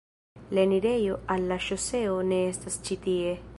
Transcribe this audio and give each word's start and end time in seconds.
La 0.57 0.61
enirejo 0.67 1.19
al 1.35 1.45
la 1.53 1.59
ŝoseo 1.67 2.17
ne 2.33 2.43
estas 2.55 2.83
ĉi 2.89 3.01
tie. 3.07 3.41